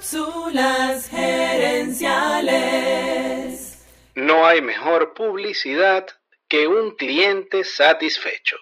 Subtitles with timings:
[0.00, 2.08] Cápsulas gerenciales.
[4.14, 6.06] No hay mejor publicidad
[6.48, 8.56] que un cliente satisfecho.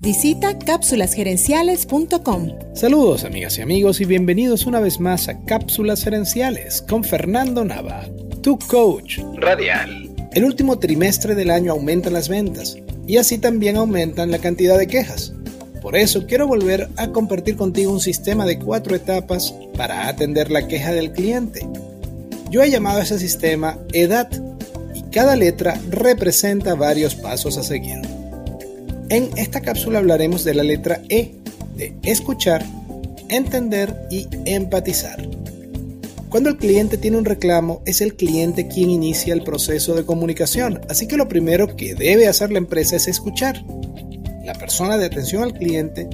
[0.00, 2.50] Visita cápsulasgerenciales.com.
[2.74, 8.04] Saludos amigas y amigos y bienvenidos una vez más a Cápsulas Gerenciales con Fernando Nava,
[8.42, 10.14] tu coach Radial.
[10.34, 12.76] El último trimestre del año aumentan las ventas
[13.06, 15.32] y así también aumentan la cantidad de quejas.
[15.86, 20.66] Por eso quiero volver a compartir contigo un sistema de cuatro etapas para atender la
[20.66, 21.64] queja del cliente.
[22.50, 24.34] Yo he llamado a ese sistema EDAT
[24.96, 28.00] y cada letra representa varios pasos a seguir.
[29.10, 31.36] En esta cápsula hablaremos de la letra E,
[31.76, 32.66] de escuchar,
[33.28, 35.24] entender y empatizar.
[36.30, 40.80] Cuando el cliente tiene un reclamo, es el cliente quien inicia el proceso de comunicación,
[40.88, 43.64] así que lo primero que debe hacer la empresa es escuchar.
[44.46, 46.08] La persona de atención al cliente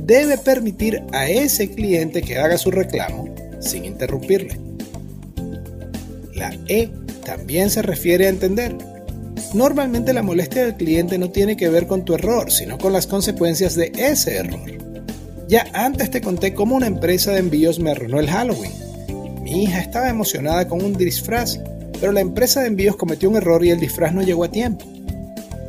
[0.00, 4.58] debe permitir a ese cliente que haga su reclamo sin interrumpirle.
[6.34, 6.90] La E
[7.24, 8.76] también se refiere a entender.
[9.54, 13.06] Normalmente la molestia del cliente no tiene que ver con tu error, sino con las
[13.06, 14.68] consecuencias de ese error.
[15.46, 18.72] Ya antes te conté cómo una empresa de envíos me arruinó el Halloween.
[19.44, 21.60] Mi hija estaba emocionada con un disfraz,
[22.00, 24.84] pero la empresa de envíos cometió un error y el disfraz no llegó a tiempo.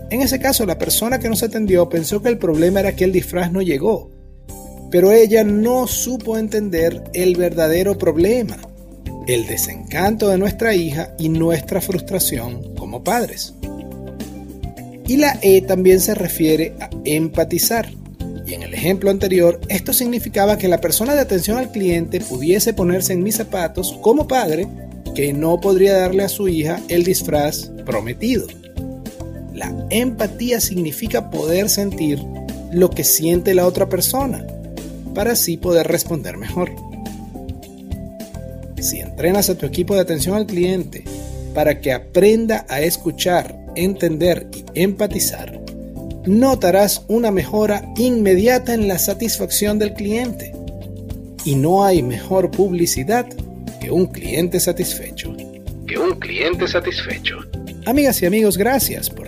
[0.10, 3.12] En ese caso, la persona que nos atendió pensó que el problema era que el
[3.12, 4.10] disfraz no llegó,
[4.90, 8.58] pero ella no supo entender el verdadero problema,
[9.28, 13.54] el desencanto de nuestra hija y nuestra frustración como padres.
[15.08, 17.90] Y la E también se refiere a empatizar.
[18.46, 22.74] Y en el ejemplo anterior, esto significaba que la persona de atención al cliente pudiese
[22.74, 24.68] ponerse en mis zapatos como padre
[25.16, 28.48] que no podría darle a su hija el disfraz prometido.
[29.58, 32.24] La empatía significa poder sentir
[32.72, 34.46] lo que siente la otra persona
[35.16, 36.70] para así poder responder mejor.
[38.80, 41.04] Si entrenas a tu equipo de atención al cliente
[41.56, 45.60] para que aprenda a escuchar, entender y empatizar,
[46.28, 50.54] notarás una mejora inmediata en la satisfacción del cliente.
[51.46, 53.26] Y no hay mejor publicidad
[53.82, 55.36] que un cliente satisfecho.
[55.88, 57.38] Que un cliente satisfecho.
[57.88, 59.27] Amigas y amigos, gracias por